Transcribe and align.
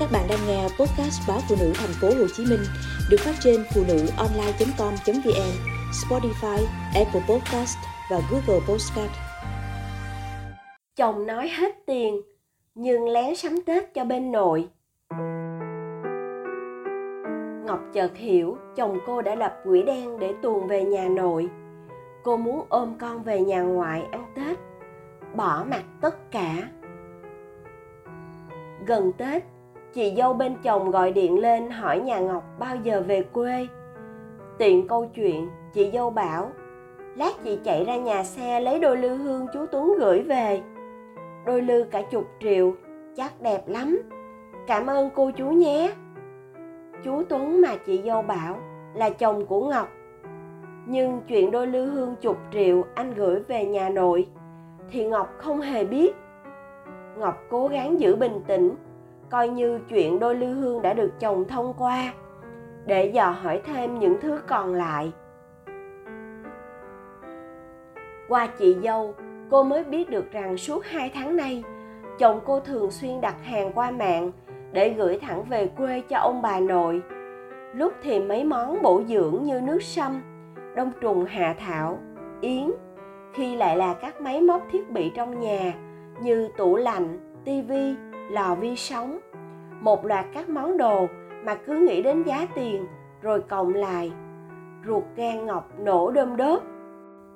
Các 0.00 0.08
bạn 0.12 0.26
đang 0.28 0.38
nghe 0.48 0.62
podcast 0.62 1.28
báo 1.28 1.38
phụ 1.48 1.56
nữ 1.60 1.72
thành 1.74 1.90
phố 2.00 2.08
Hồ 2.08 2.26
Chí 2.36 2.44
Minh 2.50 2.60
được 3.10 3.16
phát 3.20 3.34
trên 3.40 3.64
phụ 3.74 3.82
nữ 3.88 4.06
online.com.vn, 4.16 5.52
Spotify, 5.92 6.64
Apple 6.94 7.20
Podcast 7.28 7.76
và 8.10 8.20
Google 8.30 8.60
Podcast. 8.68 9.10
Chồng 10.96 11.26
nói 11.26 11.48
hết 11.48 11.74
tiền 11.86 12.20
nhưng 12.74 13.08
lén 13.08 13.36
sắm 13.36 13.52
Tết 13.66 13.94
cho 13.94 14.04
bên 14.04 14.32
nội. 14.32 14.68
Ngọc 17.66 17.80
chợt 17.92 18.16
hiểu 18.16 18.56
chồng 18.76 18.98
cô 19.06 19.22
đã 19.22 19.34
lập 19.34 19.56
quỹ 19.64 19.82
đen 19.82 20.18
để 20.18 20.34
tuồn 20.42 20.66
về 20.66 20.84
nhà 20.84 21.08
nội. 21.08 21.48
Cô 22.24 22.36
muốn 22.36 22.66
ôm 22.68 22.94
con 22.98 23.22
về 23.22 23.40
nhà 23.40 23.62
ngoại 23.62 24.02
ăn 24.12 24.32
Tết, 24.36 24.58
bỏ 25.34 25.64
mặt 25.70 25.84
tất 26.00 26.30
cả. 26.30 26.68
Gần 28.86 29.12
Tết, 29.12 29.42
chị 29.94 30.14
dâu 30.16 30.32
bên 30.32 30.54
chồng 30.62 30.90
gọi 30.90 31.12
điện 31.12 31.38
lên 31.38 31.70
hỏi 31.70 32.00
nhà 32.00 32.18
Ngọc 32.18 32.44
bao 32.58 32.76
giờ 32.82 33.02
về 33.06 33.22
quê. 33.22 33.66
Tiện 34.58 34.88
câu 34.88 35.06
chuyện, 35.14 35.48
chị 35.74 35.90
dâu 35.92 36.10
bảo, 36.10 36.50
lát 37.16 37.32
chị 37.44 37.58
chạy 37.64 37.84
ra 37.84 37.96
nhà 37.96 38.24
xe 38.24 38.60
lấy 38.60 38.78
đôi 38.78 38.96
lư 38.96 39.16
hương 39.16 39.46
chú 39.52 39.66
Tuấn 39.66 39.94
gửi 39.98 40.22
về. 40.22 40.62
Đôi 41.46 41.62
lư 41.62 41.84
cả 41.84 42.02
chục 42.02 42.24
triệu, 42.40 42.72
chắc 43.16 43.40
đẹp 43.42 43.68
lắm. 43.68 43.98
Cảm 44.66 44.86
ơn 44.86 45.10
cô 45.14 45.30
chú 45.30 45.46
nhé. 45.46 45.92
Chú 47.04 47.22
Tuấn 47.28 47.60
mà 47.60 47.76
chị 47.86 48.02
dâu 48.04 48.22
bảo 48.22 48.56
là 48.94 49.10
chồng 49.10 49.46
của 49.46 49.68
Ngọc. 49.68 49.88
Nhưng 50.86 51.20
chuyện 51.28 51.50
đôi 51.50 51.66
lư 51.66 51.86
hương 51.86 52.14
chục 52.20 52.36
triệu 52.52 52.84
anh 52.94 53.14
gửi 53.14 53.40
về 53.48 53.64
nhà 53.64 53.88
nội 53.88 54.26
thì 54.90 55.04
Ngọc 55.04 55.28
không 55.38 55.60
hề 55.60 55.84
biết. 55.84 56.14
Ngọc 57.18 57.42
cố 57.50 57.68
gắng 57.68 58.00
giữ 58.00 58.16
bình 58.16 58.40
tĩnh 58.46 58.70
coi 59.30 59.48
như 59.48 59.80
chuyện 59.88 60.18
đôi 60.18 60.34
lư 60.34 60.54
hương 60.54 60.82
đã 60.82 60.94
được 60.94 61.10
chồng 61.20 61.44
thông 61.48 61.74
qua, 61.78 62.12
để 62.86 63.06
dò 63.06 63.30
hỏi 63.30 63.60
thêm 63.64 63.98
những 63.98 64.16
thứ 64.20 64.40
còn 64.46 64.74
lại. 64.74 65.12
Qua 68.28 68.46
chị 68.46 68.76
dâu, 68.82 69.14
cô 69.50 69.62
mới 69.62 69.84
biết 69.84 70.10
được 70.10 70.32
rằng 70.32 70.56
suốt 70.56 70.84
hai 70.84 71.10
tháng 71.14 71.36
nay, 71.36 71.64
chồng 72.18 72.40
cô 72.44 72.60
thường 72.60 72.90
xuyên 72.90 73.20
đặt 73.20 73.36
hàng 73.42 73.72
qua 73.72 73.90
mạng 73.90 74.32
để 74.72 74.90
gửi 74.90 75.18
thẳng 75.18 75.44
về 75.44 75.66
quê 75.66 76.02
cho 76.08 76.18
ông 76.18 76.42
bà 76.42 76.60
nội. 76.60 77.02
Lúc 77.74 77.92
thì 78.02 78.20
mấy 78.20 78.44
món 78.44 78.82
bổ 78.82 79.02
dưỡng 79.08 79.42
như 79.42 79.60
nước 79.60 79.82
sâm, 79.82 80.22
đông 80.76 80.92
trùng 81.00 81.24
hạ 81.24 81.54
thảo, 81.58 81.98
yến, 82.40 82.70
khi 83.32 83.56
lại 83.56 83.76
là 83.76 83.94
các 83.94 84.20
máy 84.20 84.40
móc 84.40 84.62
thiết 84.70 84.90
bị 84.90 85.12
trong 85.14 85.40
nhà 85.40 85.74
như 86.20 86.48
tủ 86.56 86.76
lạnh, 86.76 87.34
tivi 87.44 87.94
lò 88.30 88.54
vi 88.54 88.76
sóng. 88.76 89.18
Một 89.80 90.04
loạt 90.04 90.26
các 90.34 90.48
món 90.48 90.76
đồ 90.76 91.06
mà 91.44 91.54
cứ 91.54 91.76
nghĩ 91.76 92.02
đến 92.02 92.22
giá 92.22 92.46
tiền 92.54 92.86
rồi 93.22 93.40
cộng 93.40 93.74
lại. 93.74 94.12
Ruột 94.86 95.04
gan 95.16 95.46
ngọc 95.46 95.70
nổ 95.78 96.10
đơm 96.10 96.36
đớp. 96.36 96.58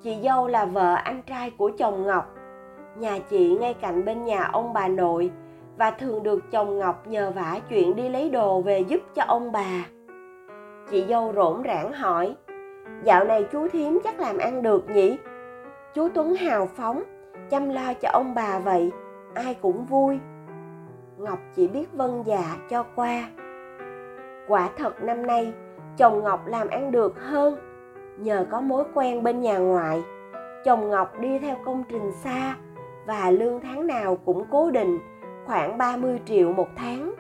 Chị 0.02 0.19
dâu 0.22 0.48
là 0.48 0.64
vợ 0.64 0.94
anh 0.94 1.22
trai 1.22 1.50
của 1.50 1.70
chồng 1.78 2.06
ngọc. 2.06 2.34
Nhà 2.98 3.19
chị 3.19 3.56
ngay 3.60 3.74
cạnh 3.74 4.05
bên 4.05 4.24
nhà 4.24 4.44
ông 4.52 4.72
bà 4.72 4.88
nội 4.88 5.30
và 5.78 5.91
thường 5.91 6.22
được 6.22 6.50
chồng 6.50 6.78
ngọc 6.78 7.06
nhờ 7.06 7.32
vả 7.34 7.58
chuyện 7.69 7.97
đi 7.97 8.08
lấy 8.08 8.30
đồ 8.30 8.60
về 8.60 8.80
giúp 8.80 9.00
cho 9.14 9.22
ông 9.27 9.52
bà. 9.52 9.86
Chị 10.91 11.04
dâu 11.08 11.32
rỗn 11.36 11.62
rãng 11.64 11.92
hỏi, 11.92 12.34
dạo 13.04 13.25
này 13.25 13.44
chú 13.52 13.69
thím 13.69 13.98
chắc 14.04 14.20
làm 14.20 14.38
ăn 14.38 14.62
được 14.62 14.91
nhỉ? 14.91 15.19
Chú 15.94 16.08
tuấn 16.08 16.34
hào 16.34 16.66
phóng, 16.66 17.02
chăm 17.50 17.69
lo 17.69 17.94
cho 17.94 18.08
ông 18.12 18.34
bà 18.34 18.58
vậy, 18.58 18.91
ai 19.34 19.54
cũng 19.54 19.84
vui. 19.84 20.19
Ngọc 21.20 21.38
chỉ 21.54 21.68
biết 21.68 21.92
vâng 21.92 22.22
dạ 22.26 22.56
cho 22.70 22.82
qua. 22.82 23.30
Quả 24.48 24.70
thật 24.76 25.02
năm 25.02 25.26
nay, 25.26 25.52
chồng 25.96 26.22
Ngọc 26.22 26.46
làm 26.46 26.68
ăn 26.68 26.92
được 26.92 27.20
hơn, 27.20 27.56
nhờ 28.18 28.46
có 28.50 28.60
mối 28.60 28.84
quen 28.94 29.22
bên 29.22 29.41
nhà 29.41 29.58
ngoại. 29.58 30.03
Chồng 30.64 30.91
Ngọc 30.91 31.20
đi 31.20 31.38
theo 31.38 31.56
công 31.64 31.84
trình 31.88 32.12
xa 32.12 32.56
và 33.06 33.30
lương 33.30 33.60
tháng 33.60 33.86
nào 33.86 34.16
cũng 34.16 34.44
cố 34.50 34.70
định, 34.70 34.98
khoảng 35.47 35.78
30 35.78 36.20
triệu 36.25 36.53
một 36.53 36.69
tháng. 36.76 37.14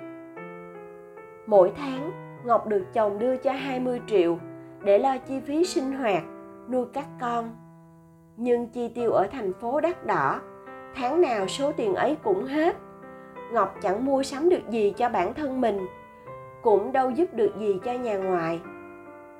Mỗi 1.46 1.72
tháng, 1.76 2.10
Ngọc 2.44 2.66
được 2.66 2.84
chồng 2.92 3.18
đưa 3.18 3.36
cho 3.36 3.52
20 3.52 4.00
triệu 4.06 4.38
để 4.82 4.98
lo 4.98 5.18
chi 5.18 5.40
phí 5.40 5.64
sinh 5.64 5.92
hoạt, 5.92 6.22
nuôi 6.68 6.86
các 6.92 7.06
con. 7.20 7.56
Nhưng 8.36 8.68
chi 8.68 8.88
tiêu 8.94 9.10
ở 9.12 9.26
thành 9.32 9.52
phố 9.52 9.80
đắt 9.80 10.06
đỏ, 10.06 10.40
tháng 10.94 11.20
nào 11.20 11.46
số 11.46 11.72
tiền 11.72 11.94
ấy 11.94 12.16
cũng 12.22 12.44
hết 12.44 12.76
ngọc 13.52 13.74
chẳng 13.82 14.04
mua 14.04 14.22
sắm 14.22 14.48
được 14.48 14.70
gì 14.70 14.94
cho 14.96 15.08
bản 15.08 15.34
thân 15.34 15.60
mình, 15.60 15.86
cũng 16.62 16.92
đâu 16.92 17.10
giúp 17.10 17.34
được 17.34 17.52
gì 17.58 17.80
cho 17.84 17.92
nhà 17.92 18.16
ngoại. 18.18 18.60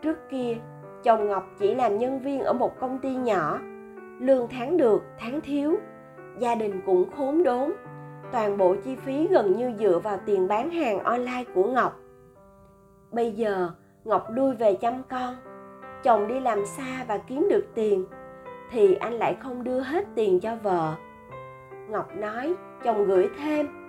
Trước 0.03 0.19
kia, 0.31 0.57
chồng 1.03 1.29
ngọc 1.29 1.47
chỉ 1.59 1.75
làm 1.75 1.99
nhân 1.99 2.21
viên 2.21 2.41
ở 2.41 2.53
một 2.53 2.81
công 2.81 2.99
ty 2.99 3.15
nhỏ. 3.15 3.59
Lương 4.21 4.49
tháng 4.49 4.77
được, 4.77 5.03
tháng 5.19 5.41
thiếu. 5.41 5.77
Gia 6.39 6.55
đình 6.55 6.81
cũng 6.87 7.11
khốn 7.11 7.43
đốn. 7.43 7.73
Toàn 8.33 8.59
bộ 8.59 8.77
chi 8.85 8.97
phí 8.97 9.29
gần 9.31 9.57
như 9.57 9.73
dựa 9.79 9.99
vào 9.99 10.19
tiền 10.27 10.49
bán 10.49 10.71
hàng 10.71 10.99
online 10.99 11.45
của 11.55 11.65
ngọc. 11.65 12.01
Bây 13.13 13.33
giờ, 13.33 13.71
ngọc 14.05 14.27
lui 14.31 14.55
về 14.55 14.75
chăm 14.75 15.03
con. 15.11 15.35
Chồng 16.03 16.29
đi 16.29 16.41
làm 16.41 16.67
xa 16.67 17.05
và 17.09 17.19
kiếm 17.19 17.47
được 17.51 17.65
tiền, 17.75 18.05
thì 18.71 18.95
anh 18.95 19.13
lại 19.13 19.37
không 19.43 19.65
đưa 19.65 19.81
hết 19.81 20.05
tiền 20.15 20.41
cho 20.41 20.57
vợ. 20.63 20.95
Ngọc 21.89 22.17
nói, 22.17 22.55
chồng 22.85 23.05
gửi 23.05 23.29
thêm 23.39 23.80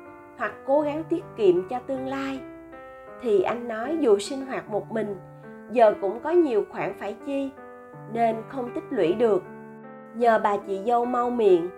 hoặc 0.41 0.53
cố 0.65 0.81
gắng 0.81 1.03
tiết 1.09 1.23
kiệm 1.37 1.67
cho 1.69 1.79
tương 1.79 2.07
lai. 2.07 2.39
Thì 3.21 3.41
anh 3.41 3.67
nói 3.67 3.97
dù 3.99 4.17
sinh 4.17 4.45
hoạt 4.45 4.69
một 4.69 4.91
mình, 4.91 5.15
giờ 5.71 5.93
cũng 6.01 6.19
có 6.23 6.29
nhiều 6.29 6.65
khoản 6.71 6.93
phải 6.99 7.15
chi, 7.25 7.51
nên 8.13 8.35
không 8.49 8.71
tích 8.75 8.83
lũy 8.89 9.13
được. 9.13 9.43
Nhờ 10.15 10.39
bà 10.43 10.57
chị 10.67 10.81
dâu 10.85 11.05
mau 11.05 11.29
miệng, 11.29 11.69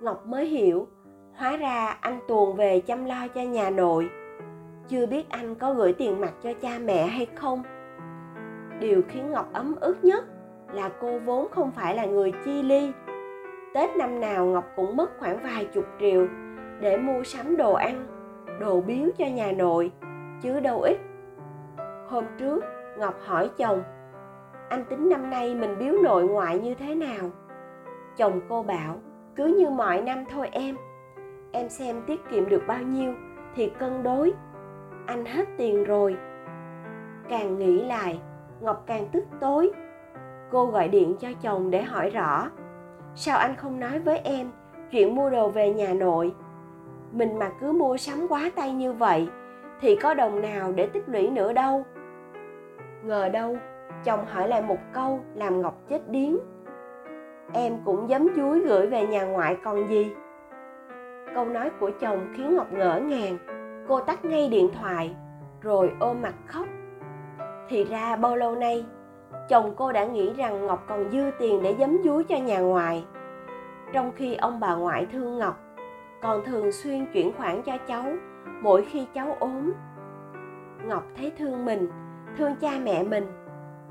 ngọc 0.00 0.26
mới 0.26 0.46
hiểu, 0.46 0.86
hóa 1.34 1.56
ra 1.56 1.96
anh 2.00 2.18
tuồn 2.28 2.56
về 2.56 2.80
chăm 2.80 3.04
lo 3.04 3.28
cho 3.28 3.42
nhà 3.42 3.70
nội. 3.70 4.08
Chưa 4.88 5.06
biết 5.06 5.30
anh 5.30 5.54
có 5.54 5.74
gửi 5.74 5.92
tiền 5.92 6.20
mặt 6.20 6.32
cho 6.42 6.52
cha 6.52 6.78
mẹ 6.84 7.06
hay 7.06 7.26
không? 7.34 7.62
Điều 8.80 9.02
khiến 9.08 9.30
ngọc 9.30 9.52
ấm 9.52 9.74
ức 9.80 10.04
nhất 10.04 10.24
là 10.72 10.90
cô 11.00 11.18
vốn 11.18 11.48
không 11.50 11.70
phải 11.70 11.96
là 11.96 12.04
người 12.04 12.32
chi 12.44 12.62
ly. 12.62 12.92
Tết 13.74 13.96
năm 13.96 14.20
nào 14.20 14.46
ngọc 14.46 14.64
cũng 14.76 14.96
mất 14.96 15.10
khoảng 15.18 15.42
vài 15.42 15.64
chục 15.64 15.84
triệu 16.00 16.26
để 16.80 16.96
mua 16.96 17.22
sắm 17.24 17.56
đồ 17.56 17.72
ăn, 17.72 18.06
đồ 18.60 18.80
biếu 18.80 19.08
cho 19.18 19.26
nhà 19.26 19.52
nội, 19.52 19.92
chứ 20.42 20.60
đâu 20.60 20.80
ít. 20.80 20.96
Hôm 22.08 22.24
trước, 22.38 22.64
ngọc 22.98 23.14
hỏi 23.24 23.50
chồng, 23.56 23.82
anh 24.68 24.84
tính 24.84 25.08
năm 25.08 25.30
nay 25.30 25.54
mình 25.54 25.78
biếu 25.78 25.94
nội 26.02 26.24
ngoại 26.24 26.58
như 26.58 26.74
thế 26.74 26.94
nào? 26.94 27.30
Chồng 28.16 28.40
cô 28.48 28.62
bảo, 28.62 28.96
cứ 29.36 29.46
như 29.46 29.70
mọi 29.70 30.02
năm 30.02 30.24
thôi 30.30 30.48
em. 30.52 30.76
Em 31.52 31.68
xem 31.68 32.02
tiết 32.06 32.20
kiệm 32.30 32.48
được 32.48 32.62
bao 32.66 32.82
nhiêu 32.82 33.14
thì 33.54 33.72
cân 33.78 34.02
đối. 34.02 34.32
Anh 35.06 35.24
hết 35.24 35.48
tiền 35.58 35.84
rồi. 35.84 36.16
Càng 37.28 37.58
nghĩ 37.58 37.84
lại, 37.84 38.20
ngọc 38.60 38.84
càng 38.86 39.08
tức 39.12 39.24
tối. 39.40 39.70
Cô 40.50 40.66
gọi 40.66 40.88
điện 40.88 41.16
cho 41.20 41.28
chồng 41.42 41.70
để 41.70 41.82
hỏi 41.82 42.10
rõ, 42.10 42.50
sao 43.14 43.38
anh 43.38 43.56
không 43.56 43.80
nói 43.80 43.98
với 43.98 44.18
em 44.18 44.50
chuyện 44.90 45.14
mua 45.14 45.30
đồ 45.30 45.48
về 45.48 45.72
nhà 45.72 45.94
nội? 45.94 46.34
Mình 47.12 47.38
mà 47.38 47.50
cứ 47.60 47.72
mua 47.72 47.96
sắm 47.96 48.26
quá 48.28 48.50
tay 48.56 48.72
như 48.72 48.92
vậy, 48.92 49.28
thì 49.80 49.96
có 49.96 50.14
đồng 50.14 50.40
nào 50.40 50.72
để 50.72 50.86
tích 50.86 51.08
lũy 51.08 51.30
nữa 51.30 51.52
đâu? 51.52 51.84
Ngờ 53.02 53.28
đâu, 53.28 53.56
chồng 54.04 54.26
hỏi 54.26 54.48
lại 54.48 54.62
một 54.62 54.78
câu 54.92 55.20
làm 55.34 55.62
ngọc 55.62 55.74
chết 55.88 56.08
điếng. 56.08 56.38
Em 57.52 57.78
cũng 57.84 58.08
giấm 58.08 58.28
chuối 58.36 58.60
gửi 58.60 58.86
về 58.86 59.06
nhà 59.06 59.24
ngoại 59.24 59.56
còn 59.64 59.88
gì? 59.88 60.12
Câu 61.34 61.44
nói 61.44 61.70
của 61.80 61.90
chồng 62.00 62.34
khiến 62.36 62.56
ngọc 62.56 62.72
ngỡ 62.72 63.00
ngàng. 63.00 63.38
Cô 63.88 64.00
tắt 64.00 64.24
ngay 64.24 64.48
điện 64.48 64.70
thoại, 64.80 65.16
rồi 65.60 65.92
ôm 66.00 66.22
mặt 66.22 66.34
khóc. 66.46 66.66
Thì 67.68 67.84
ra 67.84 68.16
bao 68.16 68.36
lâu 68.36 68.54
nay, 68.54 68.84
chồng 69.48 69.74
cô 69.76 69.92
đã 69.92 70.04
nghĩ 70.04 70.32
rằng 70.32 70.66
ngọc 70.66 70.84
còn 70.88 71.10
dư 71.10 71.30
tiền 71.38 71.62
để 71.62 71.74
giấm 71.78 71.98
dúi 72.04 72.24
cho 72.24 72.36
nhà 72.36 72.58
ngoại. 72.58 73.04
Trong 73.92 74.12
khi 74.16 74.34
ông 74.34 74.60
bà 74.60 74.74
ngoại 74.74 75.06
thương 75.12 75.38
ngọc 75.38 75.58
còn 76.22 76.44
thường 76.44 76.72
xuyên 76.72 77.06
chuyển 77.12 77.32
khoản 77.32 77.62
cho 77.62 77.78
cháu 77.86 78.04
mỗi 78.62 78.84
khi 78.84 79.06
cháu 79.14 79.36
ốm. 79.40 79.72
Ngọc 80.86 81.04
thấy 81.16 81.32
thương 81.38 81.64
mình, 81.64 81.90
thương 82.36 82.56
cha 82.60 82.70
mẹ 82.82 83.02
mình. 83.02 83.26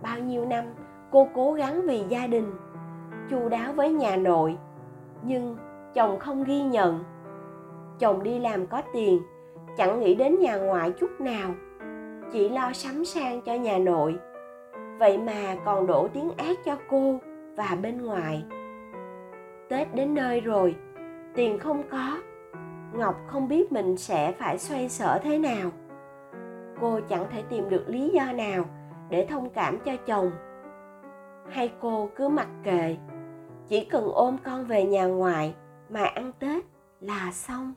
Bao 0.01 0.19
nhiêu 0.19 0.45
năm, 0.45 0.65
cô 1.11 1.27
cố 1.35 1.53
gắng 1.53 1.81
vì 1.81 2.03
gia 2.09 2.27
đình, 2.27 2.51
chu 3.29 3.49
đáo 3.49 3.73
với 3.73 3.91
nhà 3.91 4.15
nội, 4.15 4.57
nhưng 5.23 5.57
chồng 5.93 6.19
không 6.19 6.43
ghi 6.43 6.61
nhận. 6.61 7.03
Chồng 7.99 8.23
đi 8.23 8.39
làm 8.39 8.67
có 8.67 8.81
tiền, 8.93 9.21
chẳng 9.77 9.99
nghĩ 9.99 10.15
đến 10.15 10.39
nhà 10.39 10.57
ngoại 10.57 10.91
chút 10.91 11.21
nào, 11.21 11.51
chỉ 12.31 12.49
lo 12.49 12.73
sắm 12.73 13.05
sang 13.05 13.41
cho 13.41 13.53
nhà 13.53 13.77
nội. 13.77 14.15
Vậy 14.99 15.17
mà 15.17 15.55
còn 15.65 15.87
đổ 15.87 16.07
tiếng 16.13 16.31
ác 16.37 16.57
cho 16.65 16.77
cô 16.89 17.19
và 17.57 17.77
bên 17.81 18.01
ngoài. 18.01 18.43
Tết 19.69 19.95
đến 19.95 20.13
nơi 20.13 20.41
rồi 20.41 20.75
tiền 21.35 21.59
không 21.59 21.83
có. 21.91 22.17
Ngọc 22.93 23.15
không 23.27 23.47
biết 23.47 23.71
mình 23.71 23.97
sẽ 23.97 24.31
phải 24.31 24.57
xoay 24.57 24.89
sở 24.89 25.19
thế 25.23 25.37
nào. 25.37 25.71
Cô 26.81 26.99
chẳng 27.09 27.25
thể 27.31 27.43
tìm 27.49 27.69
được 27.69 27.83
lý 27.87 28.09
do 28.09 28.31
nào 28.31 28.65
để 29.09 29.27
thông 29.29 29.49
cảm 29.49 29.79
cho 29.85 29.91
chồng. 30.05 30.31
Hay 31.49 31.73
cô 31.81 32.09
cứ 32.15 32.29
mặc 32.29 32.47
kệ, 32.63 32.97
chỉ 33.67 33.85
cần 33.85 34.11
ôm 34.13 34.37
con 34.43 34.65
về 34.65 34.85
nhà 34.85 35.05
ngoại 35.05 35.55
mà 35.89 36.03
ăn 36.03 36.31
tết 36.39 36.65
là 36.99 37.31
xong. 37.31 37.73